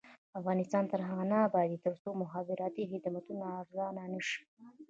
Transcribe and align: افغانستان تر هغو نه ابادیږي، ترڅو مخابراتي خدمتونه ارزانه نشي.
افغانستان 0.39 0.83
تر 0.91 0.99
هغو 1.07 1.23
نه 1.31 1.37
ابادیږي، 1.47 1.83
ترڅو 1.85 2.09
مخابراتي 2.23 2.83
خدمتونه 2.91 3.43
ارزانه 3.59 4.03
نشي. 4.13 4.41